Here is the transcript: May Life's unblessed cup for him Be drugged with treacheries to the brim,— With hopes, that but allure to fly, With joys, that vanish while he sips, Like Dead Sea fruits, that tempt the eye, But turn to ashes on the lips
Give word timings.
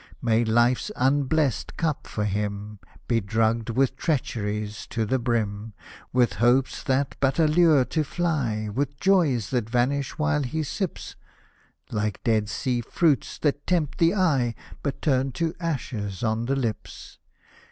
May 0.19 0.43
Life's 0.43 0.89
unblessed 0.95 1.77
cup 1.77 2.07
for 2.07 2.25
him 2.25 2.79
Be 3.07 3.21
drugged 3.21 3.69
with 3.69 3.95
treacheries 3.95 4.87
to 4.87 5.05
the 5.05 5.19
brim,— 5.19 5.73
With 6.11 6.33
hopes, 6.41 6.81
that 6.85 7.15
but 7.19 7.37
allure 7.37 7.85
to 7.85 8.03
fly, 8.03 8.67
With 8.67 8.99
joys, 8.99 9.51
that 9.51 9.69
vanish 9.69 10.17
while 10.17 10.41
he 10.41 10.63
sips, 10.63 11.15
Like 11.91 12.23
Dead 12.23 12.49
Sea 12.49 12.81
fruits, 12.81 13.37
that 13.43 13.67
tempt 13.67 13.99
the 13.99 14.15
eye, 14.15 14.55
But 14.81 15.03
turn 15.03 15.33
to 15.33 15.53
ashes 15.59 16.23
on 16.23 16.45
the 16.45 16.55
lips 16.55 17.19